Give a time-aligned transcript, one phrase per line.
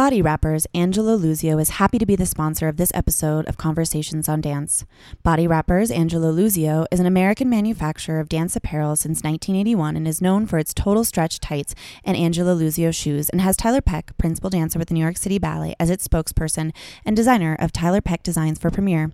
[0.00, 4.30] Body Wrappers Angelo Luzio is happy to be the sponsor of this episode of Conversations
[4.30, 4.86] on Dance.
[5.22, 10.22] Body Wrappers Angelo Luzio is an American manufacturer of dance apparel since 1981 and is
[10.22, 14.48] known for its total stretch tights and Angelo Luzio shoes and has Tiler Peck, principal
[14.48, 16.72] dancer with the New York City Ballet, as its spokesperson
[17.04, 19.12] and designer of Tiler Peck Designs for Premiere.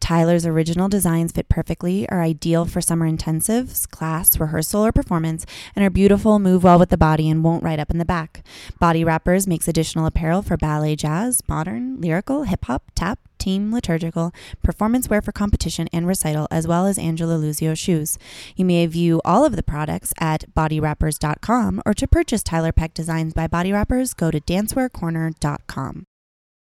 [0.00, 5.84] Tiler's original designs fit perfectly, are ideal for summer intensives, class, rehearsal, or performance, and
[5.84, 8.44] are beautiful, move well with the body, and won't ride up in the back.
[8.80, 14.32] Body Wrappers makes additional apparel for ballet, jazz, modern, lyrical, hip hop, tap, team, liturgical,
[14.62, 18.18] performance wear for competition and recital, as well as Angelo Luzio shoes.
[18.56, 23.34] You may view all of the products at bodywrappers.com or to purchase Tiler Peck Designs
[23.34, 26.04] by Body Wrappers, go to dancewearcorner.com.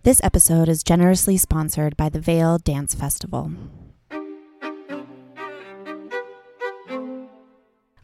[0.05, 3.53] This episode is generously sponsored by the Vail Dance Festival.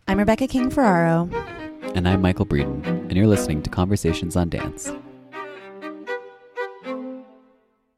[0.08, 1.28] I'm Rebecca King Ferraro.
[1.94, 4.90] And I'm Michael Breeden, and you're listening to Conversations on Dance.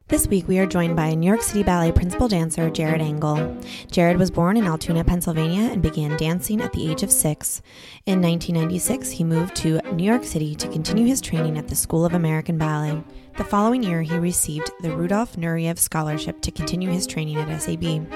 [0.08, 3.60] This week, we are joined by New York City Ballet principal dancer Jared Angle.
[3.90, 7.60] Jared was born in Altoona, Pennsylvania, and began dancing at the age of six.
[8.06, 12.04] In 1996, he moved to New York City to continue his training at the School
[12.04, 13.02] of American Ballet.
[13.36, 18.06] The following year, he received the Rudolf Nureyev Scholarship to continue his training at SAB.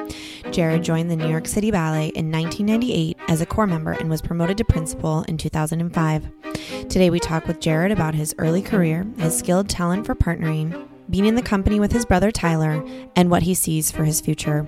[0.53, 4.22] Jared joined the New York City Ballet in 1998 as a corps member and was
[4.22, 6.31] promoted to principal in 2005.
[6.89, 11.26] Today, we talk with Jared about his early career, his skilled talent for partnering, being
[11.26, 12.84] in the company with his brother Tyler,
[13.16, 14.66] and what he sees for his future.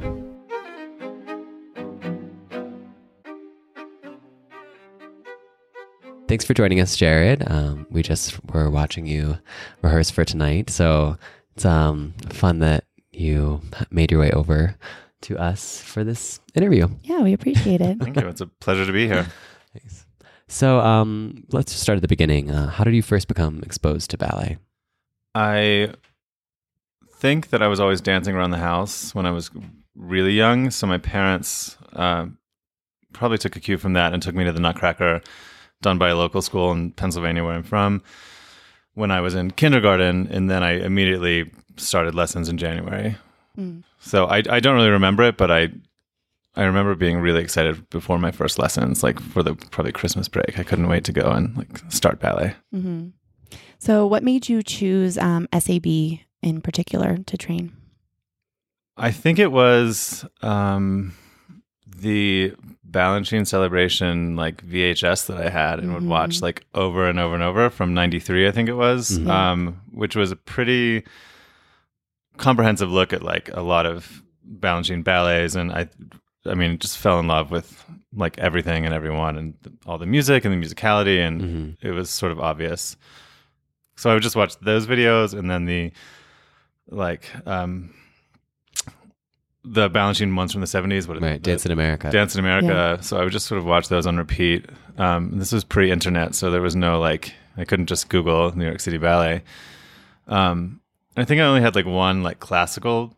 [6.28, 7.44] Thanks for joining us, Jared.
[7.50, 9.38] Um, we just were watching you
[9.82, 11.19] rehearse for tonight, so
[11.54, 13.60] it's um, fun that you
[13.91, 14.76] made your way over
[15.22, 16.88] to us for this interview.
[17.03, 17.98] Yeah, we appreciate it.
[18.00, 18.28] Thank you.
[18.28, 19.26] It's a pleasure to be here.
[19.74, 20.06] Thanks.
[20.48, 22.50] So um, let's just start at the beginning.
[22.50, 24.59] Uh, how did you first become exposed to ballet?
[25.34, 25.94] I
[27.22, 29.49] think that I was always dancing around the house when I was
[29.94, 30.72] really young.
[30.72, 32.27] So my parents uh,
[33.12, 35.22] probably took a cue from that and took me to the Nutcracker
[35.83, 38.03] done by a local school in Pennsylvania where I'm from
[38.94, 40.27] when I was in kindergarten.
[40.33, 43.16] And then I immediately started lessons in January.
[43.56, 43.84] Mm.
[44.00, 45.69] So I, I don't really remember it, but I
[46.54, 50.59] I remember being really excited before my first lessons, like for the probably Christmas break.
[50.59, 52.56] I couldn't wait to go and like start ballet.
[52.75, 53.09] Mm-hmm.
[53.78, 55.87] So, what made you choose um, SAB
[56.42, 57.72] in particular to train?
[58.97, 61.14] I think it was um,
[61.97, 62.54] the
[62.92, 65.94] Balanchine celebration like VHS that I had and mm-hmm.
[65.94, 66.44] would watch mm-hmm.
[66.44, 69.30] like over and over and over from 93 I think it was mm-hmm.
[69.30, 71.04] um, which was a pretty
[72.36, 75.89] comprehensive look at like a lot of Balanchine ballets and I
[76.44, 77.83] I mean just fell in love with
[78.15, 79.54] like everything and everyone and
[79.86, 81.86] all the music and the musicality and mm-hmm.
[81.86, 82.97] it was sort of obvious
[83.97, 85.92] so I would just watch those videos and then the
[86.92, 87.94] like um
[89.65, 91.06] the Balanchine ones from the 70s.
[91.06, 92.10] What right, Dance in America.
[92.10, 92.97] Dance in America.
[92.97, 93.00] Yeah.
[93.00, 94.66] So I would just sort of watch those on repeat.
[94.98, 98.65] Um, this was pre internet, so there was no like, I couldn't just Google New
[98.65, 99.42] York City Ballet.
[100.27, 100.80] Um,
[101.16, 103.16] I think I only had like one like classical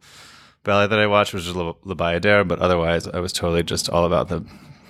[0.64, 3.88] ballet that I watched, which was Le, Le Bayadere, but otherwise I was totally just
[3.88, 4.44] all about the,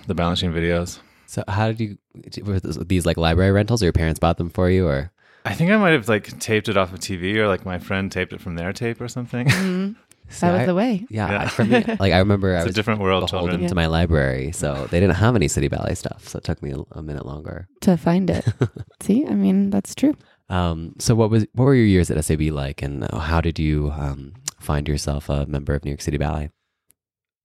[0.06, 0.98] the Balanchine videos.
[1.26, 1.98] So how did you
[2.44, 5.10] were these like library rentals or your parents bought them for you or
[5.44, 8.10] I think I might have like taped it off of TV or like my friend
[8.10, 9.46] taped it from their tape or something.
[9.64, 9.96] Mhm.
[10.30, 11.06] See, That was I- the way.
[11.10, 11.42] Yeah, Yeah.
[11.42, 13.68] I- for me, like I remember I It's a different world, beholden children.
[13.68, 16.72] to my library, so they didn't have any City Ballet stuff, so it took me
[16.72, 17.68] a, a minute longer.
[17.82, 18.46] To find it.
[19.02, 20.14] See, I mean, that's true.
[20.48, 23.90] Um, so what was what were your years at SAB like, and how did you
[23.94, 26.48] um, find yourself a member of New York City Ballet?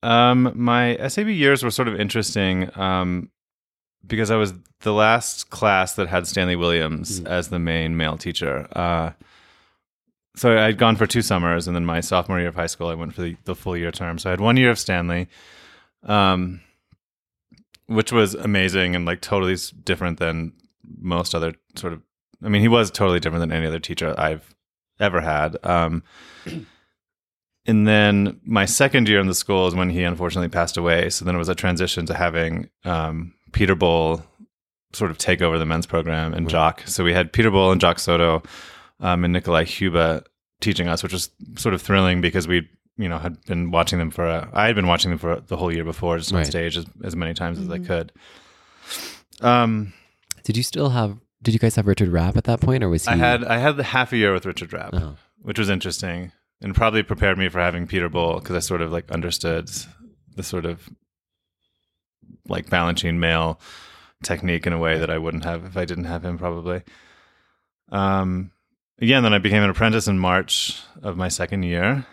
[0.02, 3.30] Um, my SAB years were sort of interesting um,
[4.06, 7.28] because I was the last class that had Stanley Williams Mhm.
[7.28, 8.68] as the main male teacher.
[8.76, 9.12] Uh,
[10.36, 12.94] so I'd gone for two summers, and then my sophomore year of high school, I
[12.94, 14.18] went for the, the full year term.
[14.18, 15.28] So I had one year of Stanley,
[16.04, 16.62] um,
[17.88, 20.54] which was amazing and like totally different than
[21.00, 22.02] most other sort of.
[22.44, 24.56] I mean, he was totally different than any other teacher I've
[25.00, 25.58] ever had.
[25.64, 26.04] Um,
[27.66, 31.10] and then my second year in the school is when he unfortunately passed away.
[31.10, 34.24] So then it was a transition to having um, Peter Boal
[34.94, 36.52] sort of take over the men's program and Right.
[36.52, 36.84] Jock.
[36.88, 38.42] So we had Peter Boal and Jock Soto
[39.00, 40.24] um, and Nikolaj Hübbe
[40.62, 42.68] teaching us, which was sort of thrilling because we,
[42.98, 45.58] you know, had been watching them for a, I had been watching them for the
[45.58, 47.86] whole year before, just on stage as, as many times as I Mhm.
[47.88, 48.12] could.
[49.42, 49.94] Um,
[50.44, 51.18] Did you still have?
[51.42, 53.12] Did you guys have Richard Rapp at that point, or was he?
[53.14, 54.90] I had I had the half a year with Richard Rapp.
[54.94, 56.32] Oh, which was interesting
[56.62, 59.70] and probably prepared me for having Peter Boal because I sort of like understood
[60.36, 60.90] the sort of
[62.50, 63.60] like Balanchine male
[64.24, 66.82] technique in a way that I wouldn't have if I didn't have him probably.
[67.92, 68.52] Um,
[69.02, 72.06] again, then I became an apprentice in March of my second year.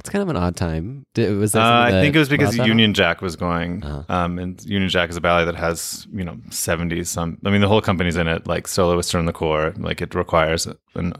[0.00, 1.04] it's kind of an odd time.
[1.14, 1.82] Did, was Uh, that?
[1.88, 2.56] I think it was because?
[2.56, 4.04] Union Jack was going, Uh-huh.
[4.14, 7.38] um, and Union Jack is a ballet that has you know seventy some.
[7.44, 9.72] I mean, the whole company's in it, like soloists are in the core.
[9.76, 11.12] Like it requires an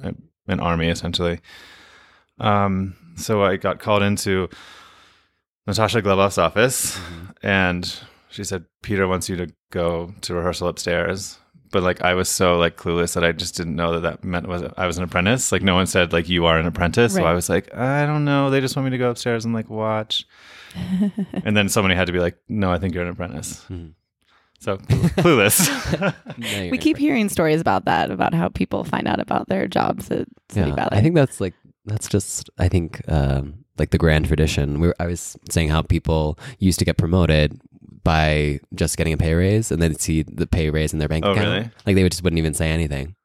[0.47, 1.41] an army essentially.
[2.39, 4.49] Um, so I got called into
[5.67, 7.47] Natasha Glebov's office, Mm-hmm.
[7.47, 8.01] and
[8.35, 11.39] she said Peter wants you to go to rehearsal upstairs.
[11.71, 14.49] But like I was so like clueless that I just didn't know that that meant
[14.49, 15.53] was I was an apprentice.
[15.53, 17.15] Like no one said like you are an apprentice.
[17.15, 18.51] So I was like I don't know.
[18.51, 20.27] They just want me to go upstairs and like watch.
[21.45, 23.65] and then somebody had to be like, no, I think you're an apprentice.
[23.71, 23.95] Mhm.
[24.61, 25.69] So clueless.
[26.71, 30.27] We keep hearing stories about that, about how people find out about their jobs at
[30.51, 30.99] City Yeah, Ballet.
[30.99, 31.55] I think that's like
[31.85, 34.81] that's just I think um, like the grand tradition.
[34.81, 37.61] We were, I was saying how people used to get promoted
[38.05, 41.25] by just getting a pay raise, and then see the pay raise in their bank
[41.25, 41.47] Oh, account.
[41.49, 41.71] really?
[41.87, 43.17] Like they would just wouldn't even say anything.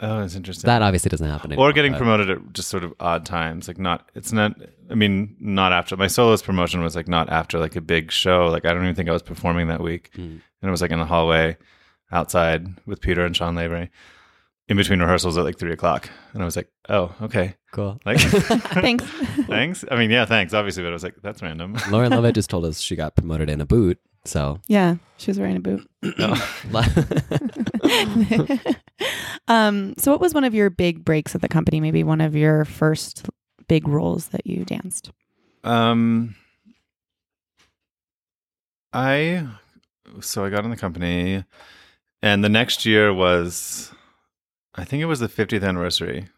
[0.00, 0.66] oh, that's interesting.
[0.66, 1.52] That obviously doesn't happen.
[1.52, 3.68] Anymore, or getting but- promoted at just sort of odd times.
[3.68, 4.54] Like not, it's not.
[4.90, 8.46] I mean, not after my soloist promotion was like not after like a big show.
[8.48, 10.40] Like I don't even think I was performing that week, Mm.
[10.40, 11.56] and it was like in the hallway
[12.12, 13.90] outside with Peter and Sean Lavery
[14.68, 18.00] in between rehearsals at like three o'clock, and I was like, oh, okay, Cool.
[18.04, 19.04] like Thanks.
[19.48, 19.84] thanks.
[19.90, 21.76] I mean, yeah, thanks, obviously, but I was like, that's random.
[21.90, 23.98] Lauren Lovette just told us she got promoted in a boot.
[24.24, 25.84] So yeah, she was wearing a boot.
[29.46, 31.78] Um, so, what was one of your big breaks at the company?
[31.78, 33.28] Maybe one of your first
[33.68, 35.10] big roles that you danced?
[35.64, 36.34] Um,
[38.94, 39.46] I
[40.20, 41.44] so I got in the company,
[42.22, 43.92] and the next year was,
[44.74, 46.28] I think it was the 50th anniversary.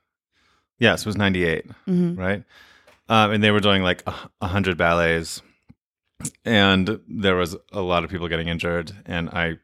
[0.79, 2.43] Yes, it was 98, hmm right?
[3.09, 5.43] Um, and they were doing like a a hundred ballets,
[6.45, 9.59] and there was a lot of people getting injured, and I,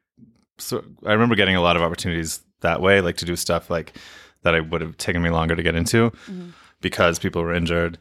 [0.58, 3.96] so I remember getting a lot of opportunities that way, like to do stuff like
[4.42, 6.52] that I would have taken me longer to get into Mhm.
[6.80, 7.98] because people were injured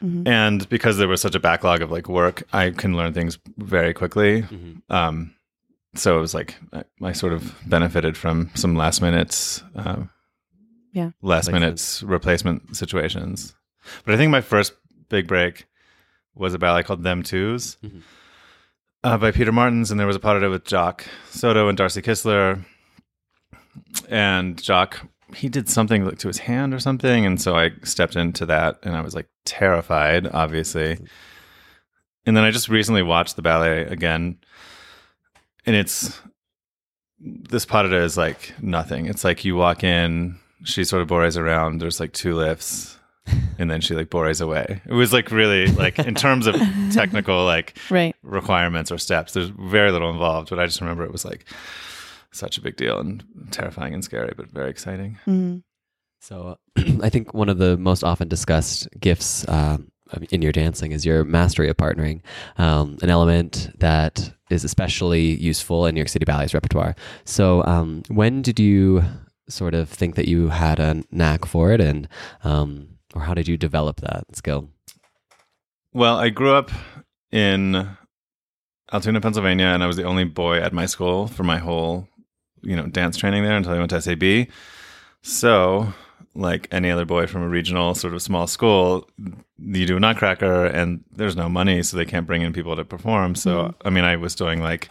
[0.00, 3.38] hmm and because there was such a backlog of like work i can learn things
[3.58, 4.80] very quickly Mhm.
[4.88, 5.34] um
[5.94, 10.04] so it was like I, I sort of benefited from some last minute uh,
[10.92, 11.10] Yeah.
[11.22, 11.52] last Makes
[12.02, 13.54] minute replacement situations
[14.04, 14.72] but i think my first
[15.08, 15.66] big break
[16.34, 18.02] was a ballet called them twos Mhm.
[19.04, 21.78] uh, by peter martins and there was a pas de deux with jock soto and
[21.78, 22.64] Darci Kistler.
[24.08, 28.16] and jock he did something like to his hand or something and so i stepped
[28.16, 30.98] into that and i was like terrified obviously
[32.26, 34.36] and then i just recently watched the ballet again
[35.66, 36.20] and it's
[37.20, 41.08] this pas de deux is like nothing it's like you walk in she sort of
[41.08, 42.98] bourrées around there's like two lifts
[43.58, 46.54] and then she like bourrées away it was like really like in terms of
[46.92, 48.14] technical like Right.
[48.22, 49.32] requirements or steps.
[49.32, 51.44] There's very little involved, but I just remember it was like
[52.32, 55.18] such a big deal and terrifying and scary, but very exciting.
[55.24, 55.58] hmm
[56.20, 56.58] So
[57.02, 59.90] I think one of the most often discussed gifts um,
[60.30, 62.20] in your dancing is your mastery of partnering,
[62.58, 66.94] um, an element that is especially useful in New York City Ballet's repertoire.
[67.24, 69.02] So um, when did you
[69.50, 72.08] sort of think that you had a knack for it, and
[72.44, 74.70] um, or how did you develop that skill?
[75.92, 76.70] Well, I grew up
[77.32, 77.88] in
[78.92, 82.08] Altoona, Pennsylvania, and I was the only boy at my school for my whole,
[82.62, 84.48] you know, dance training there until I went to SAB.
[85.22, 85.92] So,
[86.34, 89.08] like any other boy from a regional sort of small school,
[89.58, 92.84] you do a nutcracker and there's no money, so they can't bring in people to
[92.84, 93.34] perform.
[93.34, 94.90] So, I mean, I was doing like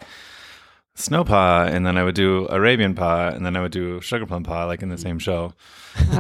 [0.99, 4.25] snow pas and then I would do Arabian pas and then I would do sugar
[4.25, 5.53] plum pas like in the same show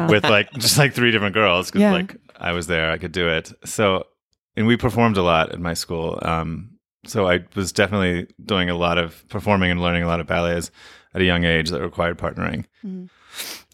[0.07, 1.91] with like just like three different girls because Yeah.
[1.91, 3.51] like I was there, I could do it.
[3.65, 4.07] So,
[4.55, 6.17] and we performed a lot at my school.
[6.21, 10.27] Um, so I was definitely doing a lot of performing and learning a lot of
[10.27, 10.71] ballets
[11.13, 12.65] at a young age that required partnering.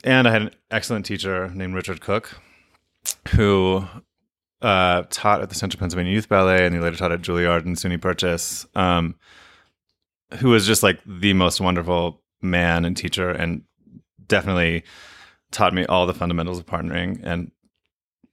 [0.04, 2.40] And I had an excellent teacher named Richard Cook,
[3.30, 3.86] who
[4.62, 7.76] uh, taught at the Central Pennsylvania Youth Ballet, and he later taught at Juilliard and
[7.76, 8.66] SUNY Purchase.
[8.76, 9.16] Um,
[10.40, 13.64] who was just like the most wonderful man and teacher, and
[14.28, 14.84] definitely
[15.52, 17.20] taught me all the fundamentals of partnering.
[17.24, 17.52] And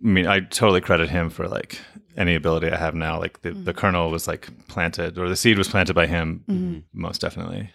[0.05, 1.79] I mean, I totally credit him for like
[2.17, 3.19] any ability I have now.
[3.19, 7.21] Like the, the kernel was like planted, or the seed was planted by him, most
[7.21, 7.71] definitely.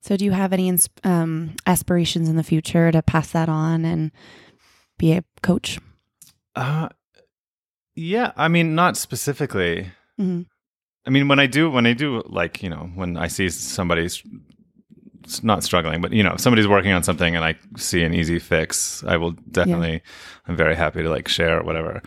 [0.00, 4.10] So, do you have any um, aspirations in the future to pass that on and
[4.98, 5.78] be a coach?
[6.54, 6.88] Uh,
[7.94, 9.90] yeah, I mean, not specifically.
[10.20, 10.46] Mhm.
[11.06, 14.22] I mean, when I do, when I do, like you know, when I see somebody's
[15.42, 18.38] not struggling, but you know, if somebody's working on something and I see an easy
[18.38, 20.02] fix, I will definitely.
[20.46, 22.02] I'm very happy to like share whatever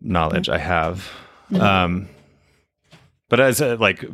[0.00, 1.10] knowledge I have.
[1.50, 1.62] Mm-hmm.
[1.62, 2.08] Um,
[3.28, 4.04] but as a, like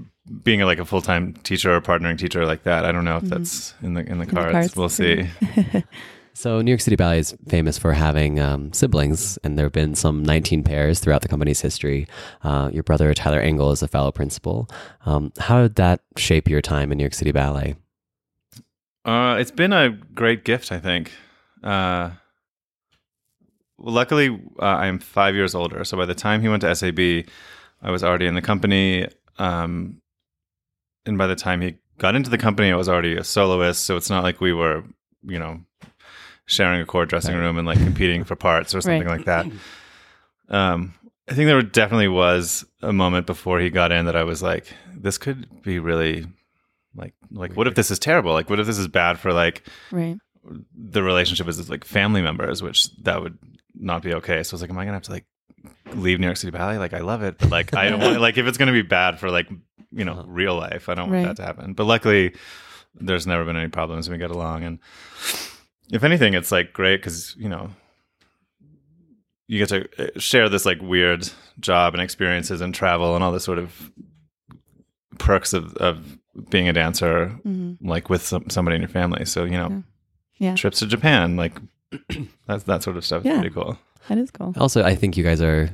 [0.43, 3.17] being a, like a full time teacher or partnering teacher like that, I don't know
[3.17, 3.31] if mm-hmm.
[3.31, 4.53] that's in the in the the cards.
[4.53, 4.77] cards.
[4.77, 5.29] We'll see.
[5.41, 5.79] Mm-hmm.
[6.35, 9.95] So New York City Ballet is famous for having um, siblings, and there have been
[9.95, 12.07] some 19 pairs throughout the company's history.
[12.43, 14.69] Uh, your brother Tyler Angle is a fellow principal.
[15.05, 17.77] Um, how did that shape your time in New York City Ballet?
[19.05, 21.13] Uh, it's been a great gift, I think.
[21.63, 22.11] Uh,
[23.79, 26.99] luckily, uh, I'm five years older, so by the time he went to SAB,
[27.83, 29.07] I was already in the company.
[29.39, 29.99] Um,
[31.05, 33.85] and by the time he got into the company, I was already a soloist.
[33.85, 34.85] So it's not like we were,
[35.25, 35.61] you know,
[36.53, 39.19] sharing a core dressing room and like competing for parts or something Right.
[39.19, 39.47] like that.
[40.49, 40.95] Um,
[41.29, 44.67] I think there definitely was a moment before he got in that I was like,
[44.95, 46.27] this could be really
[46.95, 48.33] like like what if this is terrible?
[48.33, 50.19] Like what if this is bad for like Right.
[50.75, 53.39] the relationship is like family members, which that would
[53.75, 54.43] not be okay.
[54.43, 55.25] So I was like, am I gonna have to like
[55.95, 56.77] leave New York City Ballet?
[56.79, 59.19] Like I love it, but like I don't want like if it's gonna be bad
[59.19, 59.49] for like
[59.93, 61.29] you know real life, I don't want Right.
[61.29, 61.73] that to happen.
[61.73, 62.35] But luckily,
[62.95, 64.65] there's never been any problems, and we get along.
[64.65, 64.79] And
[65.93, 67.71] if anything, it's like great because you know
[69.47, 71.29] you get to uh, share this like weird
[71.61, 73.93] job and experiences and travel and all this sort of
[75.19, 76.19] perks of of
[76.51, 79.25] being a dancer hmm like with some, somebody in your family.
[79.25, 79.83] So you know,
[80.39, 80.55] Yeah.
[80.55, 81.53] trips to Japan, like
[82.47, 83.25] that's that sort of stuff.
[83.25, 83.33] Yeah.
[83.33, 83.79] is pretty cool.
[84.09, 84.55] That is cool.
[84.57, 85.71] Also, I think you guys are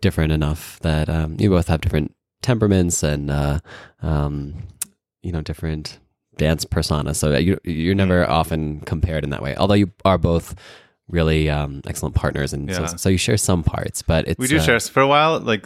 [0.00, 3.60] different enough that um, you both have different temperaments and uh,
[4.02, 4.54] um,
[5.22, 5.98] you know different
[6.40, 7.12] dance persona.
[7.14, 9.54] So you you're never often compared in that way.
[9.56, 10.54] Although you are both
[11.08, 12.86] really um, excellent partners, and Yeah.
[12.86, 14.02] so, so you share some parts.
[14.02, 15.38] But it's we do uh, share for a while.
[15.40, 15.64] Like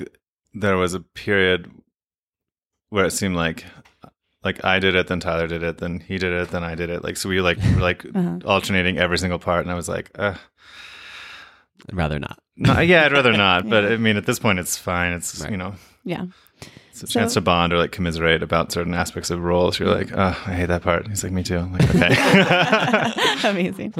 [0.53, 1.71] there was a period
[2.91, 3.65] where it seemed like
[4.43, 6.91] like I did it, then Tyler did it, then he did it, then I did
[6.91, 7.03] it.
[7.05, 8.39] Like so we like were like Uh-huh.
[8.45, 10.35] alternating every single part, and I was like, uh,
[11.89, 12.39] I'd rather not.
[12.57, 13.69] no, yeah, I'd rather not.
[13.69, 15.13] But I mean, at this point, it's fine.
[15.13, 15.51] It's Right.
[15.51, 15.75] you know.
[16.05, 16.27] Yeah.
[16.91, 19.79] It's a So- chance to bond or like commiserate about certain aspects of roles.
[19.79, 21.09] You're like, oh, I hate that part.
[21.09, 21.59] He's like, me too.
[21.59, 23.13] I'm like, okay.
[23.49, 23.95] Amazing.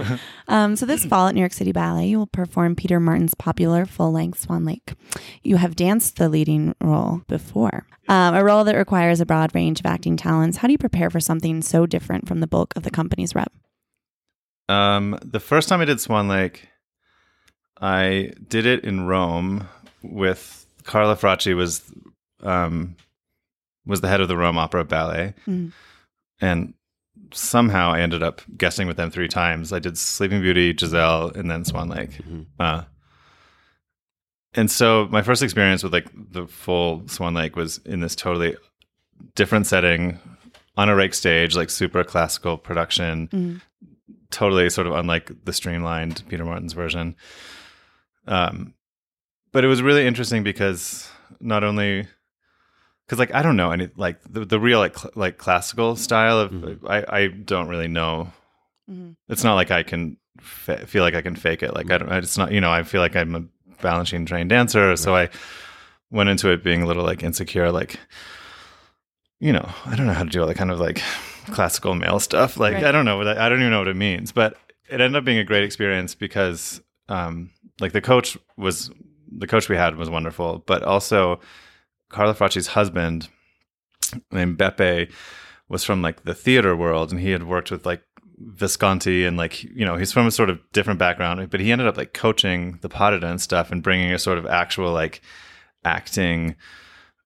[0.47, 3.85] Um, so this fall at New York City Ballet, you will perform Peter Martin's popular
[3.87, 4.93] full-length Swan Lake.
[5.43, 9.81] You have danced the leading role before, um, a role that requires a broad range
[9.81, 10.59] of acting talents.
[10.59, 13.53] How do you prepare for something so different from the bulk of the company's rep?
[14.69, 16.69] Um, the first time I did Swan Lake,
[17.81, 19.69] I did it in Rome
[20.03, 21.83] with Carla Fracci was
[22.43, 22.97] um,
[23.87, 25.73] was the head of the Rome Opera Ballet, Mhm.
[26.41, 26.75] and
[27.33, 29.73] somehow I ended up guesting with them three times.
[29.73, 32.11] I did Sleeping Beauty, Giselle, and then Swan Lake.
[32.23, 32.47] Mhm.
[32.61, 32.85] Uh,
[34.55, 38.57] and so my first experience with like the full Swan Lake was in this totally
[39.35, 40.19] different setting
[40.77, 43.61] on a rake stage, like super classical production Mhm.
[44.31, 47.15] totally sort of unlike the streamlined Peter Martin's version.
[48.27, 48.75] Um,
[49.55, 51.09] but it was really interesting because
[51.41, 52.07] not only
[53.07, 56.39] because like I don't know any like the, the real like cl- like classical style
[56.39, 56.79] of Mhm.
[56.89, 58.33] I I don't really know.
[58.91, 59.17] Mhm.
[59.29, 61.75] It's not like I can fa- feel like I can fake it.
[61.75, 62.13] Like I don't.
[62.13, 63.43] It's not you know I feel like I'm a
[63.83, 65.29] Balanchine trained dancer, so I
[66.11, 67.99] went into it being a little like insecure, like
[69.41, 71.03] you know I don't know how to do all that kind of like
[71.53, 72.57] classical male stuff.
[72.57, 72.85] Like Right.
[72.85, 74.57] I don't know what I, I don't even know what it means, but
[74.89, 78.91] it ended up being a great experience because um like the coach was
[79.37, 81.41] the coach we had was wonderful, but also
[82.11, 83.29] Carla Fracci's husband
[84.31, 85.11] named Beppe
[85.69, 88.03] was from like the theater world and he had worked with like
[88.39, 91.87] Visconti and like you know he's from a sort of different background but he ended
[91.87, 95.21] up like coaching the Padida and stuff and bringing a sort of actual like
[95.85, 96.57] acting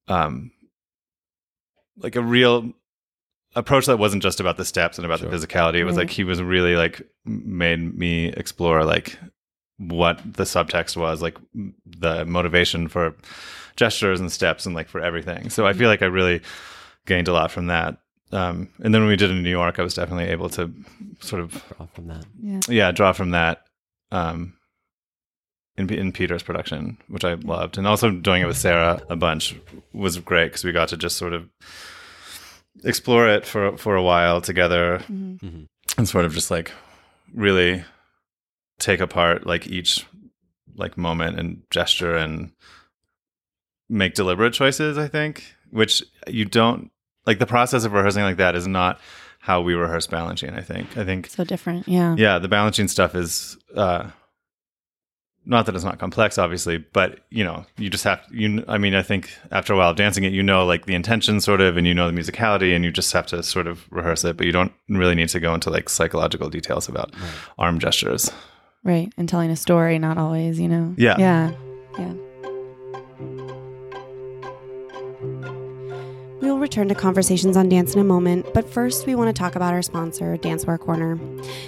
[0.06, 0.50] um
[1.96, 2.72] like a real
[3.56, 5.30] approach that wasn't just about the steps and about Sure.
[5.30, 6.02] the physicality it was Right.
[6.06, 9.18] like he was really like made me explore like
[9.78, 11.36] what the subtext was like
[11.86, 13.14] the motivation for
[13.76, 16.40] gestures and steps and like for everything so i feel like i really
[17.06, 17.96] gained a lot from that
[18.32, 20.72] um, and then when we did it in new york i was definitely able to
[21.20, 22.24] sort of Draw from that.
[22.42, 22.60] Yeah.
[22.68, 23.62] yeah draw from that
[24.10, 24.54] um,
[25.76, 29.54] in, in peter's production which i loved and also doing it with sarah a bunch
[29.92, 31.48] was great because we got to just sort of
[32.84, 35.38] explore it for for a while together Mhm.
[35.40, 35.66] Mhm.
[35.96, 36.72] and sort of just like
[37.34, 37.84] really
[38.78, 40.06] take apart like each
[40.76, 42.52] like moment and gesture and
[43.88, 46.90] make deliberate choices i think which you don't
[47.26, 49.00] like the process of rehearsing like that is not
[49.40, 51.88] how we rehearse Balanchine, i think i think So different.
[51.88, 52.14] Yeah.
[52.18, 54.10] yeah the Balanchine stuff is uh
[55.46, 58.94] not that it's not complex obviously but you know you just have you i mean
[58.94, 61.76] i think after a while of dancing it you know like the intention sort of
[61.78, 64.44] and you know the musicality and you just have to sort of rehearse it but
[64.44, 67.14] you don't really need to go into like psychological details about
[67.58, 68.30] arm gestures
[68.84, 69.12] Right.
[69.16, 70.94] And telling a story, not always, you know?
[70.96, 71.16] Yeah.
[71.18, 71.52] Yeah.
[71.98, 72.12] Yeah.
[76.40, 79.38] We will return to conversations on dance in a moment, but first we want to
[79.38, 81.18] talk about our sponsor, Dancewear Corner.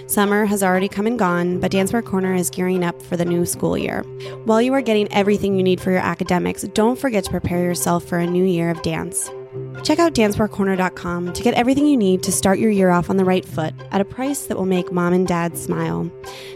[0.07, 3.45] Summer has already come and gone, but Dancewear Corner is gearing up for the new
[3.45, 4.03] school year.
[4.45, 8.05] While you are getting everything you need for your academics, don't forget to prepare yourself
[8.05, 9.29] for a new year of dance.
[9.83, 13.25] Check out dancewearcorner.com to get everything you need to start your year off on the
[13.25, 16.11] right foot at a price that will make mom and dad smile.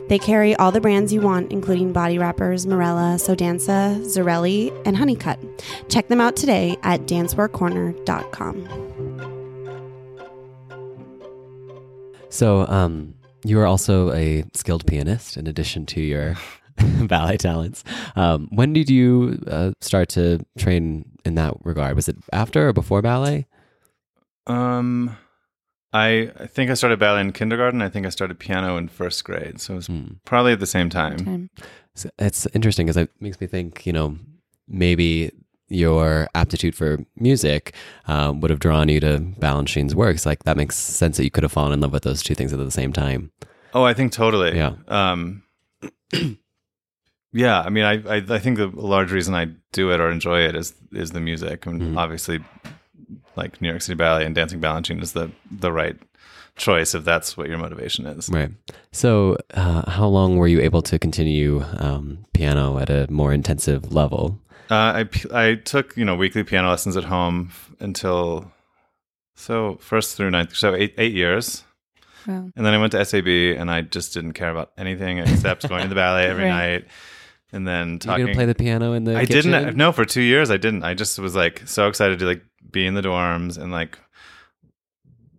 [0.08, 5.38] They carry all the brands you want, including Body Wrappers, Mirella, Sodanza, Zarely, and Honeycut.
[5.88, 8.68] Check them out today at dancewearcorner.com.
[12.28, 13.14] So, um,
[13.44, 16.36] you are also a skilled pianist in addition to your
[17.06, 17.84] ballet talents.
[18.16, 21.96] Um, when did you uh, start to train in that regard?
[21.96, 23.46] Was it after or before ballet?
[24.46, 25.16] um
[25.92, 27.80] I, I think I started ballet in kindergarten.
[27.80, 29.60] I think I started piano in first grade.
[29.60, 30.04] So it was Hmm.
[30.24, 31.18] probably at the same time.
[31.18, 31.50] Time.
[31.94, 34.18] So it's interesting because it makes me think, you know,
[34.66, 35.30] maybe
[35.68, 37.74] your aptitude for music
[38.08, 40.26] um, would have drawn you to Balanchine's works.
[40.26, 42.52] Like that makes sense that you could have fallen in love with those two things
[42.52, 43.30] at the same time.
[43.72, 44.56] Oh, I think totally.
[44.56, 44.72] Yeah.
[44.88, 45.44] Um,
[47.34, 47.60] yeah.
[47.60, 50.54] I mean, I, I I think the large reason I do it or enjoy it
[50.56, 51.96] is is the music, and Mhm.
[51.98, 52.38] obviously,
[53.36, 55.96] like New York City Ballet and Dancing Balanchine is the the right
[56.56, 58.28] choice if that's what your motivation is.
[58.30, 58.52] Right.
[58.92, 63.92] So, uh, how long were you able to continue um, piano at a more intensive
[63.92, 64.38] level?
[64.70, 68.50] Uh, I p- I took you know weekly piano lessons at home until
[69.34, 71.64] so first through ninth, so eight eight years.
[72.26, 72.48] Wow.
[72.56, 73.26] And then I went to SAB
[73.58, 76.50] and I just didn't care about anything except going to the ballet every Right.
[76.50, 76.84] night
[77.54, 78.20] and then talking.
[78.20, 79.52] You gonna play the piano in the I kitchen?
[79.52, 79.76] didn't.
[79.76, 80.82] No, for two years I didn't.
[80.84, 83.98] I just was like so excited to like be in the dorms and like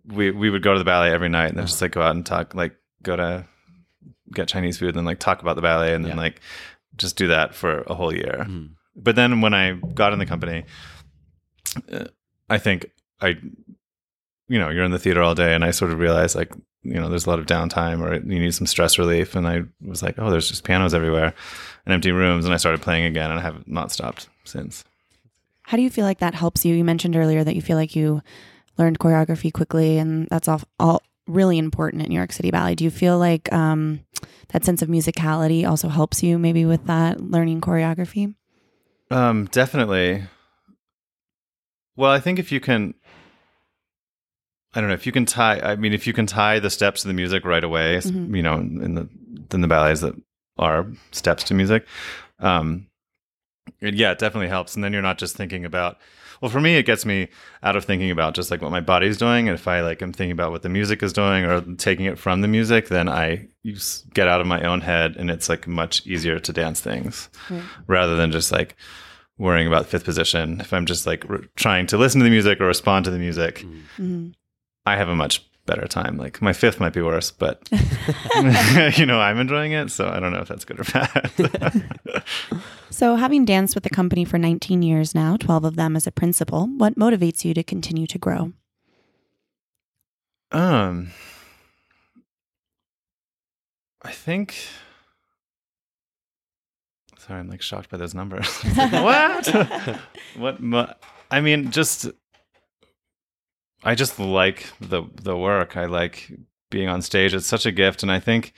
[0.06, 2.14] we we would go to the ballet every night and then just like go out
[2.16, 3.44] and talk like go to
[4.32, 6.22] get Chinese food and then like talk about the ballet and then Yeah.
[6.22, 6.40] like
[6.96, 8.44] just do that for a whole year.
[8.48, 8.70] Mhm.
[8.96, 10.64] But then when I got in the company,
[11.92, 12.06] uh,
[12.48, 13.36] I think I,
[14.48, 16.94] you know, you're in the theater all day, and I sort of realized like, you
[16.94, 20.02] know, there's a lot of downtime, or you need some stress relief, and I was
[20.02, 21.34] like, oh, there's just pianos everywhere,
[21.84, 24.84] and empty rooms, and I started playing again, and I have not stopped since.
[25.62, 26.74] How do you feel like that helps you?
[26.74, 28.22] You mentioned earlier that you feel like you
[28.78, 32.76] learned choreography quickly, and that's all, all really important in New York City Ballet.
[32.76, 34.00] Do you feel like um,
[34.50, 38.34] that sense of musicality also helps you maybe with that learning choreography?
[39.10, 40.24] Um, definitely.
[41.96, 42.94] Well, I think if you can,
[44.76, 45.58] I don't know, if you can tie.
[45.60, 48.36] I mean, if you can tie the steps to the music right away, Mhm.
[48.36, 49.08] you know, in the
[49.52, 50.14] in the ballets that
[50.58, 51.86] are steps to music,
[52.40, 52.86] um,
[53.80, 54.74] it- yeah, it definitely helps.
[54.74, 55.98] And then you're not just thinking about.
[56.42, 57.28] Well, for me, it gets me
[57.62, 59.48] out of thinking about just like what my body's doing.
[59.48, 62.18] And if I like I'm thinking about what the music is doing or taking it
[62.18, 63.46] from the music, then I
[64.12, 67.62] get out of my own head, and it's like much easier to dance things Right.
[67.86, 68.76] rather than just like
[69.38, 70.60] worrying about fifth position.
[70.60, 73.18] If I'm just like re- trying to listen to the music or respond to the
[73.18, 73.64] music,
[73.98, 74.34] Mhm.
[74.86, 76.16] I have a much better time.
[76.16, 77.68] Like my fifth might be worse, but
[78.96, 79.90] you know, I'm enjoying it.
[79.90, 82.22] So I don't know if that's good or bad.
[82.88, 86.10] So, having danced with the company for 19 years now, 12 of them as a
[86.12, 88.52] principal, what motivates you to continue to grow?
[90.52, 91.10] um,
[94.02, 94.56] I think.
[97.18, 98.46] Sorry, I'm like shocked by those numbers.
[98.76, 99.46] what?
[100.36, 100.60] what?
[100.62, 100.94] mo-
[101.30, 102.08] I mean, just
[103.86, 105.76] I just like the the work.
[105.76, 106.32] I like
[106.70, 107.32] being on stage.
[107.32, 108.52] It's such a gift, and I think,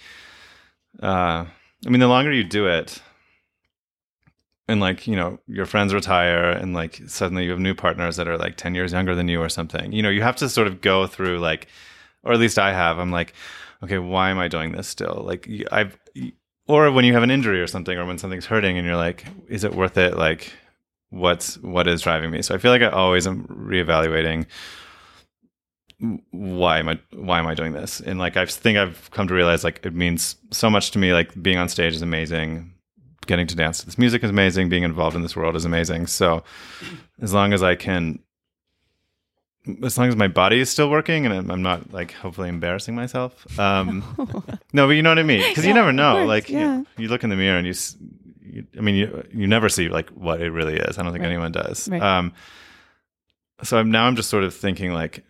[1.03, 1.45] uh,
[1.87, 3.03] I mean, the longer you do it,
[4.69, 8.27] and like you know, your friends retire, and like suddenly you have new partners that
[8.27, 9.93] are like ten years younger than you or something.
[9.93, 11.69] You know, you have to sort of go through like,
[12.23, 12.99] or at least I have.
[12.99, 13.35] I'm like,
[13.83, 15.23] okay, why am I doing this still?
[15.27, 15.99] Like I've,
[16.67, 19.27] or when you have an injury or something, or when something's hurting, and you're like,
[19.47, 20.17] is it worth it?
[20.17, 20.55] Like,
[21.11, 22.41] what's what is driving me?
[22.41, 24.47] So I feel like I always am reevaluating
[26.31, 28.01] why am I why am I doing this?
[28.01, 31.13] And like I think I've come to realize like it means so much to me.
[31.13, 32.73] Like being on stage is amazing.
[33.27, 34.69] Getting to dance to this music is amazing.
[34.69, 36.07] Being involved in this world is amazing.
[36.07, 36.45] So
[37.21, 38.21] as long as I can
[39.85, 43.59] as long as my body is still working and I'm- not like hopefully embarrassing myself.
[43.59, 44.03] Um,
[44.73, 45.47] no, but you know what I mean?
[45.47, 46.15] Because you never know.
[46.15, 46.79] course, like yeah.
[46.79, 47.75] you, you look in the mirror and you,
[48.41, 50.97] you, I mean, you, you never see like what it really is.
[50.97, 51.31] I don't think Right.
[51.33, 51.87] anyone does.
[51.89, 52.01] Right.
[52.01, 52.33] Um,
[53.63, 55.25] so I'm, now I'm just sort of thinking like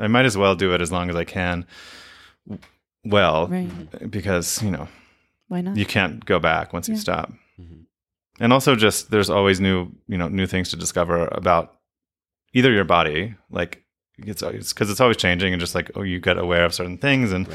[0.00, 1.66] I might as well do it as long as I can.
[3.04, 4.10] Well, Right.
[4.10, 4.88] because you know
[5.48, 5.76] Why not?
[5.76, 7.00] you can't go back once you Yeah.
[7.00, 7.32] stop.
[7.60, 7.84] Mhm.
[8.40, 11.74] And also just there's always new, you know, new things to discover about
[12.52, 13.82] either your body, like
[14.18, 17.32] it's because it's always changing and just like oh you get aware of certain things
[17.32, 17.48] and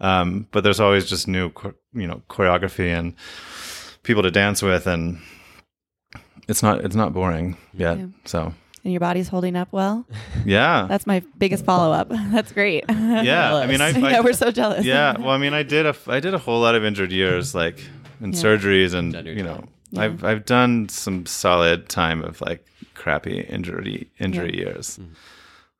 [0.00, 1.50] um but there's always just new
[1.94, 3.14] you know choreography and
[4.02, 5.18] people to dance with and
[6.48, 7.98] it's not it's not boring yet.
[7.98, 8.06] Yeah.
[8.26, 8.52] So
[8.84, 10.06] and your body's holding up well.
[10.44, 10.86] yeah.
[10.88, 12.08] That's my biggest follow up.
[12.32, 12.84] That's great.
[12.88, 14.84] Yeah, I mean, I- I- yeah, we're so jealous.
[14.84, 17.54] yeah well i mean i did a i did a whole lot of injured years
[17.54, 17.78] like
[18.20, 18.38] in Yeah.
[18.42, 19.64] surgeries and you know.
[19.90, 20.02] Yeah.
[20.02, 25.14] i've i've done some solid time of like crappy injury injury years Mhm.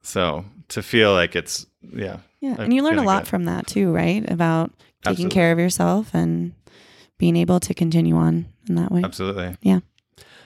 [0.03, 3.29] so to feel like it's yeah Yeah, I'm and you learn a lot good.
[3.29, 4.25] from that too, right?
[4.31, 4.71] About
[5.03, 5.35] taking Absolutely.
[5.35, 6.53] care of yourself and
[7.19, 9.03] being able to continue on in that way.
[9.05, 9.81] absolutely Yeah.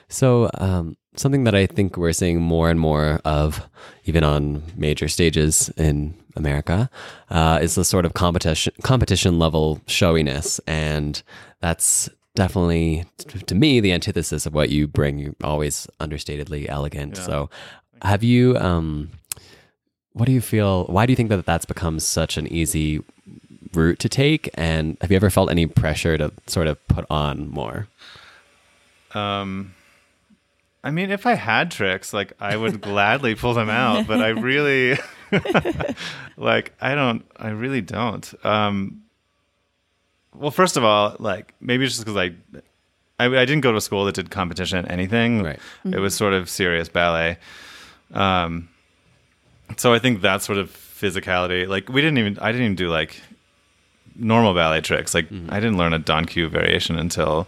[0.09, 3.61] So, um, something that I think we're seeing more and more of,
[4.05, 6.89] even on major stages in America,
[7.29, 11.21] uh, is the sort of competition competition level showiness, and
[11.59, 13.05] that's definitely
[13.45, 15.19] to me the antithesis of what you bring.
[15.19, 17.17] You're always understatedly elegant.
[17.17, 17.25] Yeah.
[17.25, 17.49] So,
[18.01, 18.57] have you?
[18.57, 19.11] Um,
[20.13, 20.85] what do you feel?
[20.85, 23.03] Why do you think that that's become such an easy
[23.73, 24.49] route to take?
[24.55, 27.87] And have you ever felt any pressure to sort of put on more?
[29.15, 29.73] um
[30.83, 34.29] i mean if i had tricks like i would gladly pull them out but i
[34.29, 34.97] really
[36.37, 38.33] like i don't i really don't.
[38.43, 39.03] Um
[40.35, 42.33] well first of all like maybe just because I,
[43.19, 45.43] I i didn't go to a school that did competition anything.
[45.43, 45.59] Right.
[45.85, 47.37] it was sort of serious ballet.
[48.13, 48.69] Um
[49.77, 52.89] so i think that sort of physicality like we didn't even i didn't even do
[52.89, 53.21] like
[54.15, 55.13] normal ballet tricks.
[55.13, 57.47] Like i didn't learn a don q variation until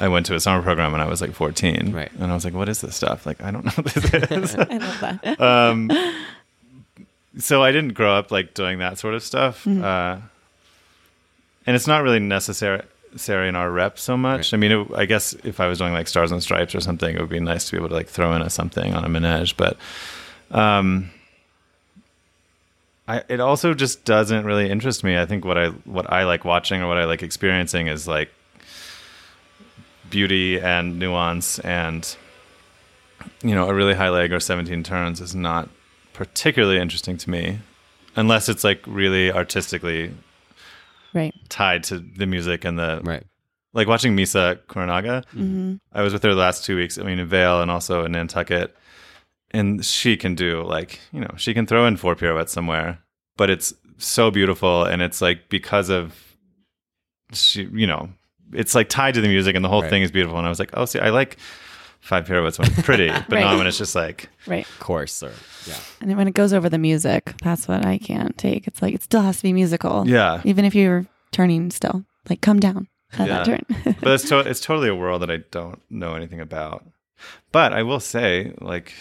[0.00, 2.10] i went to a summer program when i was like 14 Right.
[2.18, 4.54] and i was like what is this stuff like i don't know what this is
[4.58, 5.40] I love that.
[5.40, 5.90] um,
[7.38, 9.82] so I didn't grow up like doing that sort of stuff, Mm-hmm.
[9.82, 10.18] uh,
[11.66, 14.52] and it's not really necessary necessary in our rep so much.
[14.52, 14.54] Right.
[14.54, 17.14] I mean, it, I guess if I was doing like Stars and Stripes or something,
[17.14, 19.08] it would be nice to be able to like throw in a something on a
[19.08, 19.76] Manege, but
[20.50, 21.10] um,
[23.08, 25.18] I, it also just doesn't really interest me.
[25.18, 28.30] I think what I what I like watching or what I like experiencing is like
[30.12, 32.16] beauty and nuance and
[33.42, 35.68] you know a really high leg or 17 turns is not
[36.12, 37.58] particularly interesting to me
[38.14, 40.14] unless it's like really artistically
[41.14, 41.34] Right.
[41.48, 43.24] tied to the music and the Right.
[43.72, 45.24] like watching Misa Kuranaga.
[45.30, 46.96] hmm I was with her the last two weeks.
[46.98, 48.74] I mean, in Vail and also in Nantucket,
[49.50, 52.98] and she can do like you know she can throw in four pirouettes somewhere,
[53.36, 56.14] but it's so beautiful, and it's like because of
[57.32, 58.08] she, you know,
[58.52, 59.90] it's like tied to the music, and the whole Right.
[59.90, 60.36] thing is beautiful.
[60.38, 61.38] And I was like, oh, see, I like
[62.00, 63.40] five pirouettes when it's pretty, but Right.
[63.42, 64.66] not when it's just like Right.
[64.80, 65.32] Course or
[65.66, 65.76] yeah.
[66.00, 68.66] And then when it goes over the music, that's what I can't take.
[68.66, 70.06] It's like it still has to be musical.
[70.08, 70.40] yeah.
[70.44, 72.04] Even if you're turning still.
[72.30, 72.88] Like come down
[73.18, 73.62] at that turn.
[74.00, 76.84] but it's to- it's totally a world that I don't know anything about.
[77.52, 78.92] But I will say, like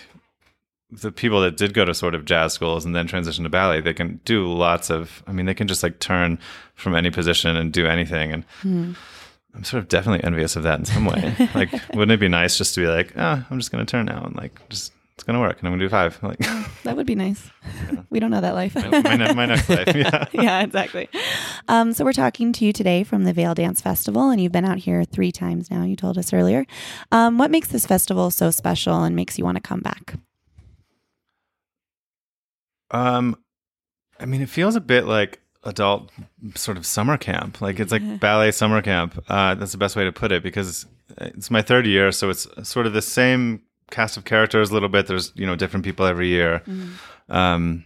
[0.92, 3.80] the people that did go to sort of jazz schools and then transition to ballet,
[3.82, 5.24] they can do lots of.
[5.26, 6.38] I mean, they can just like turn
[6.76, 8.32] from any position and do anything.
[8.32, 8.92] And Hmm.
[9.54, 11.36] I'm sort of definitely envious of that in some way.
[11.56, 14.06] like, wouldn't it be nice just to be like, ah, I'm just going to turn
[14.06, 16.18] now and like just it's going to work and I'm going to do five.
[16.24, 16.40] Like
[16.84, 17.50] That would be nice.
[18.10, 18.76] We don't know that life.
[18.76, 19.96] my, my, ne- my next life.
[19.96, 20.26] Yeah.
[20.34, 21.08] yeah, exactly.
[21.68, 24.66] Um, so we're talking to you today from the Vail Dance Festival, and you've been
[24.66, 25.84] out here three times now.
[25.84, 26.66] You told us earlier.
[27.12, 30.16] Um, what makes this festival so special and makes you want to come back?
[32.90, 33.38] Um,
[34.20, 36.10] I mean, it feels a bit like adult
[36.56, 37.62] sort of summer camp.
[37.62, 39.24] Like it's like ballet summer camp.
[39.30, 40.86] Uh, that's the best way to put it because
[41.17, 44.89] it's my third year, so it's sort of the same cast of characters a little
[44.89, 45.08] bit.
[45.08, 46.62] There's you know different people every year.
[47.30, 47.86] Um,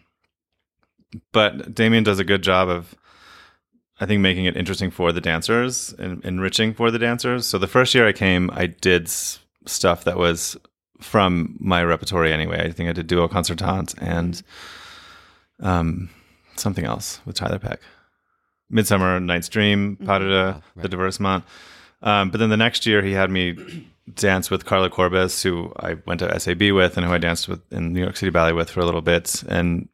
[1.32, 2.96] but Damian does a good job of,
[4.00, 7.48] I think, making it interesting for the dancers and enriching for the dancers.
[7.48, 10.58] So the first year I came, I did s- stuff that was
[11.00, 12.66] from my repertory anyway.
[12.68, 14.42] I think I did duo concertante and
[15.62, 16.10] um,
[16.60, 17.80] something else with Tiler Peck.
[18.70, 21.44] Midsummer Night's Dream, Pas de deux, the Divertissement.
[22.02, 25.96] Um, but then the next year, he had me dance with Carla Körbes, who I
[26.06, 28.70] went to SAB with and who I danced with in New York City Ballet with
[28.70, 29.44] for a little bit.
[29.48, 29.90] And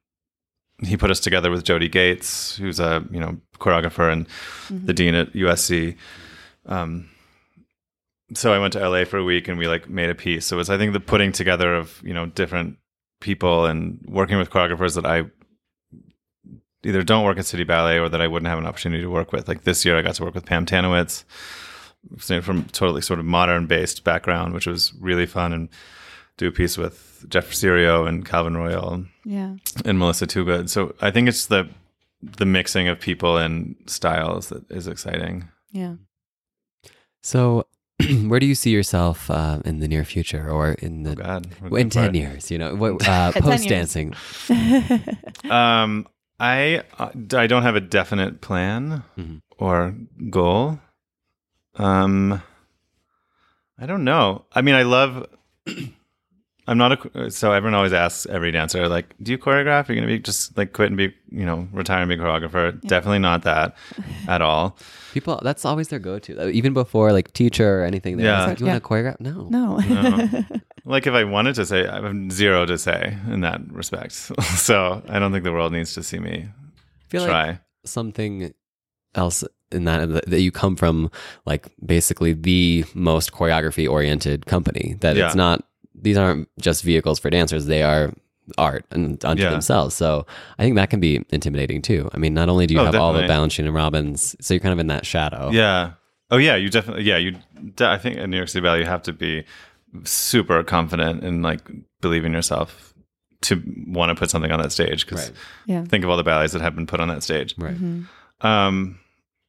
[0.84, 4.28] he put us together with Jodie Gates, who's a you know choreographer and
[4.70, 5.96] the dean at USC.
[6.66, 7.10] Um,
[8.34, 10.48] so I went to LA for a week and we like made a piece.
[10.48, 12.78] So it was I think the putting together of you know different
[13.20, 15.26] people and working with choreographers that I
[16.84, 19.32] either don't work at City Ballet or that I wouldn't have an opportunity to work
[19.32, 19.48] with.
[19.48, 21.24] Like this year, I got to work with Pam Tanowitz
[22.18, 25.70] from totally sort of modern based background, which was really fun, and
[26.38, 29.56] do a piece with Jeff Cirio and Calvin Royal Yeah.
[29.86, 30.70] and Melissa Toogood.
[30.70, 31.70] So I think it's the
[32.24, 35.48] the mixing of people and styles that is exciting.
[35.72, 35.96] Yeah.
[37.24, 37.66] So,
[38.28, 41.48] where do you see yourself uh, in the near future, or in the Oh God,
[41.80, 42.50] in ten years?
[42.52, 44.14] You know, what, uh, post dancing.
[45.50, 46.08] Um,
[46.42, 49.42] I uh, I don't have a definite plan Mhm.
[49.60, 49.94] or
[50.32, 50.80] goal.
[51.76, 52.42] Um,
[53.78, 54.46] I don't know.
[54.52, 55.28] I mean, I love.
[56.72, 59.88] I'm not a so everyone always asks every dancer like, do you choreograph?
[59.88, 62.80] You're gonna be just like quit and be you know retire and be a choreographer?
[62.82, 63.76] Definitely not that
[64.28, 64.78] at all.
[65.14, 66.40] People, that's always their go-to.
[66.42, 68.16] Uh, Even before like teacher or anything.
[68.16, 68.42] They're Yeah.
[68.44, 68.72] always like, you Yeah.
[68.80, 69.20] want to choreograph?
[69.20, 69.50] No.
[69.50, 69.78] no.
[69.78, 70.44] No.
[70.86, 74.14] like if I wanted to say, I have zero to say in that respect.
[74.68, 77.48] so I don't think the world needs to see me I feel try.
[77.48, 78.54] like something
[79.14, 81.12] else in that that- that you come from
[81.46, 85.26] like basically the most choreography oriented company that Yeah.
[85.28, 85.66] it's not
[86.02, 88.12] these aren't just vehicles for dancers they are
[88.58, 89.52] art and unto Yeah.
[89.52, 90.26] themselves so
[90.60, 92.96] i think that can be intimidating too i mean not only do you Oh, have
[92.96, 93.48] all the definitely.
[93.50, 95.92] Balanchine and robbins so you're kind of in that shadow Yeah.
[96.34, 97.36] Oh yeah, you definitely yeah, you
[97.76, 99.44] de- I think in New York City Ballet you have to be
[100.06, 101.60] super confident and like
[102.00, 102.94] believe in yourself
[103.42, 105.32] to want to put something on that stage cuz Right.
[105.66, 105.84] Yeah.
[105.84, 107.54] think of all the ballets that have been put on that stage.
[107.58, 108.06] right Mhm.
[108.42, 108.98] Um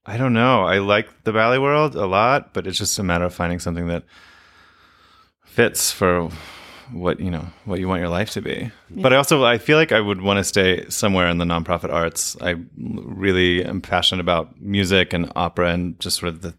[0.05, 0.65] I don't know.
[0.65, 3.87] I like the ballet world a lot, but it's just a matter of finding something
[3.87, 4.03] that
[5.55, 6.31] fits for
[6.93, 9.79] what you know what you want your life to be but i also i feel
[9.79, 14.21] like i would want to stay somewhere in the nonprofit arts i really am passionate
[14.21, 16.55] about music and opera and just sort of the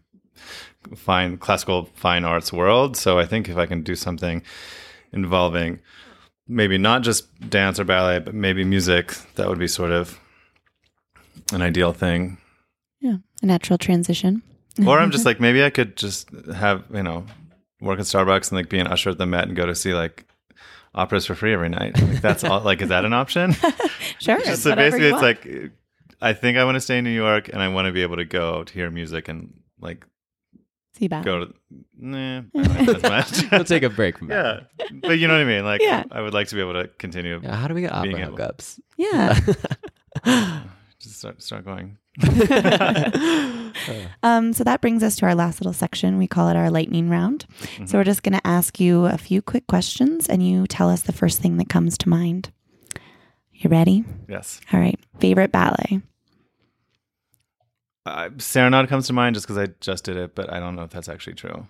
[0.96, 4.42] fine classical fine arts world so i think if i can do something
[5.12, 5.78] involving
[6.48, 10.18] maybe not just dance or ballet but maybe music that would be sort of
[11.52, 12.38] an ideal thing
[13.00, 13.18] Yeah.
[13.42, 14.42] A natural transition.
[14.86, 17.24] or I'm just like maybe I could just have you know
[17.80, 19.94] work at Starbucks and like be an usher at the Met and go to see
[19.94, 20.26] like
[20.94, 22.00] operas for free every night.
[22.00, 22.60] Like that's all.
[22.60, 23.54] Like is that an option?
[24.20, 24.38] Sure.
[24.40, 25.44] Just so basically, it's want.
[25.44, 25.72] like
[26.22, 28.16] I think I want to stay in New York and I want to be able
[28.16, 30.06] to go to hear music and like
[30.96, 31.24] See back.
[31.24, 31.54] go to.
[31.98, 33.50] Nah, I don't like much.
[33.50, 35.64] we'll take a break from that yeah, but you know what I mean.
[35.64, 36.04] Like Yeah.
[36.12, 37.40] I would like to be able to continue.
[37.42, 39.38] yeah, how do we get opera Being hookups Yeah.
[41.00, 41.98] Just start start going.
[44.22, 46.16] Um, so that brings us to our last little section.
[46.16, 47.44] We call it our lightning round.
[47.86, 51.02] So we're just going to ask you a few quick questions and you tell us
[51.02, 52.50] the first thing that comes to mind.
[53.52, 54.04] You ready?
[54.28, 54.60] Yes.
[54.72, 54.98] All right.
[55.18, 56.00] Favorite ballet?
[58.06, 60.82] Uh, Serenade comes to mind just because I just did it, but I don't know
[60.84, 61.66] if that's actually true.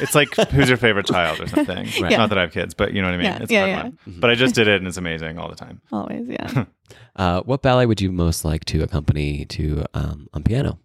[0.00, 1.88] It's like who's your favorite child or something.
[2.02, 2.16] Right.
[2.16, 3.26] Not that I have kids, but you know what I mean.
[3.26, 3.74] Yeah, It's yeah, a yeah.
[3.74, 4.16] hard one.
[4.20, 5.80] But I just did it and it's amazing all the time.
[5.92, 6.64] Always, yeah.
[7.16, 10.78] uh, what ballet would you most like to accompany to um, on piano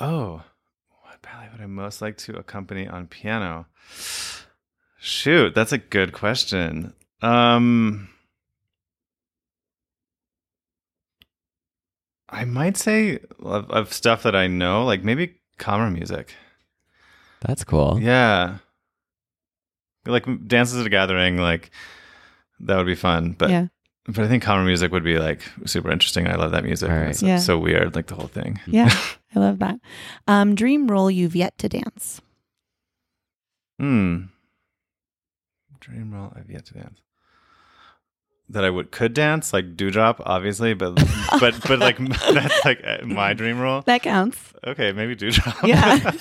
[0.00, 0.42] Oh,
[1.02, 3.66] what ballet would I most like to accompany on piano?
[4.98, 6.94] Shoot, that's a good question.
[7.22, 8.08] Um,
[12.28, 16.30] I might say of, of stuff that I know, like maybe Kammermusik.
[17.40, 18.58] that's cool Yeah.
[20.06, 21.70] Like dances at a gathering, like
[22.60, 23.32] that would be fun.
[23.38, 23.66] But yeah.
[24.06, 26.28] But I think Kammermusik would be like super interesting.
[26.28, 26.90] I love that music.
[26.90, 27.08] Right.
[27.08, 27.38] It's Yeah.
[27.38, 28.60] so weird, like the whole thing.
[28.66, 28.90] Yeah.
[29.34, 29.80] I love that.
[30.28, 32.20] Um, dream role you've yet to dance.
[33.80, 34.24] Hmm.
[35.80, 37.00] Dream role I've yet to dance.
[38.50, 40.94] That I would could dance like Dewdrop, obviously, but
[41.40, 41.96] but but like
[42.32, 43.80] that's like my dream role.
[43.86, 44.52] That counts.
[44.66, 45.62] Okay, maybe Dewdrop.
[45.64, 46.12] Yeah.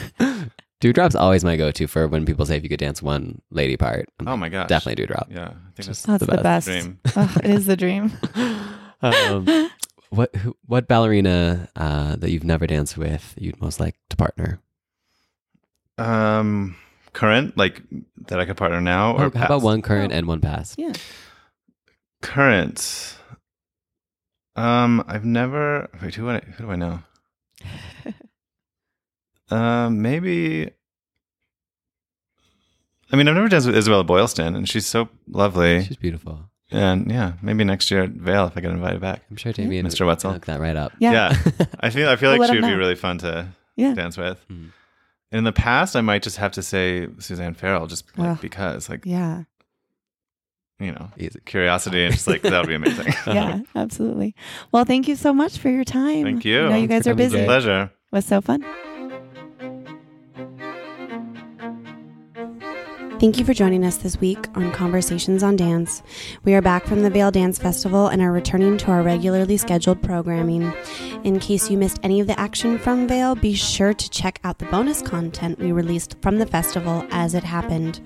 [0.84, 4.10] Dewdrop's always my go-to for when people say if you could dance one lady part.
[4.20, 4.68] I'm oh my gosh.
[4.68, 5.28] definitely Dewdrop.
[5.32, 6.68] Yeah, I think that's That's the the best.
[6.68, 7.00] dream.
[7.16, 8.12] Oh, it is the dream.
[9.02, 9.70] um,
[10.10, 14.60] what who, what ballerina uh, that you've never danced with you'd most like to partner?
[15.98, 16.76] Um,
[17.14, 17.82] current like
[18.28, 20.18] that I could partner now or Or how about one current Oh.
[20.18, 20.76] and one past?
[20.78, 20.92] Yeah.
[22.22, 23.16] Current.
[24.58, 25.90] Um, I've never.
[26.02, 27.00] Wait, who, who do I know?
[29.52, 30.70] um, maybe.
[33.12, 35.84] I mean, I've never danced with Isabella Boylston, and she's so lovely.
[35.84, 36.50] She's beautiful.
[36.72, 39.22] and yeah, maybe next year at Vail if I get invited back.
[39.30, 40.06] I'm sure Damian Mr.
[40.06, 40.34] Woetzel.
[40.34, 40.94] look that right up.
[41.00, 41.12] Yeah.
[41.36, 43.94] Yeah, I feel I feel like she him would be really fun to Yeah.
[43.94, 44.44] dance with.
[44.52, 44.72] Mm.
[45.32, 48.38] In the past, I might just have to say Suzanne Farrell, just like, Ugh.
[48.42, 49.44] because, like, Yeah.
[50.80, 51.40] you know, Easy.
[51.46, 53.14] curiosity, and just like that would be amazing.
[53.28, 54.34] Yeah, absolutely.
[54.72, 56.24] Well, thank you so much for your time.
[56.24, 56.66] Thank you.
[56.66, 57.32] I know you guys are coming busy.
[57.38, 57.44] today.
[57.44, 57.92] It Pleasure.
[58.12, 58.64] was so fun.
[63.24, 66.04] Thank you for joining us this week on Conversations on Dance.
[66.44, 70.04] We are back from the Vail Dance Festival and are returning to our regularly scheduled
[70.04, 70.74] programming.
[71.24, 74.58] In case you missed any of the action from Vail, be sure to check out
[74.58, 78.02] the bonus content we released from the festival as it happened.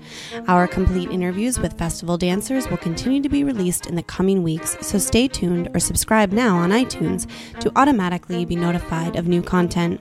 [0.46, 4.76] Our complete interviews with festival dancers will continue to be released in the coming weeks,
[4.82, 7.28] so stay tuned or subscribe now on iTunes
[7.58, 10.00] to automatically be notified of new content.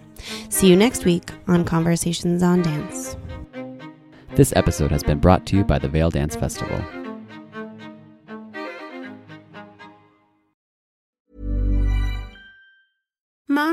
[0.49, 3.17] See you next week on Conversations on Dance.
[4.38, 7.07] This episode has been brought to you by the Vail Dance Festival.